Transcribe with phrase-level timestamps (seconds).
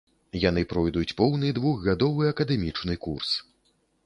[0.43, 3.37] Яны пройдуць поўны двухгадовы акадэмічны курс.